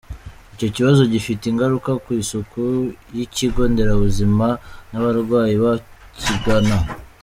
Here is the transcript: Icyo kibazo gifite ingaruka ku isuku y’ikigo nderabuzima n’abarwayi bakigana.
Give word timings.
Icyo 0.53 0.67
kibazo 0.75 1.01
gifite 1.13 1.43
ingaruka 1.47 1.91
ku 2.03 2.09
isuku 2.21 2.61
y’ikigo 3.15 3.61
nderabuzima 3.71 4.47
n’abarwayi 4.91 5.55
bakigana. 5.63 6.75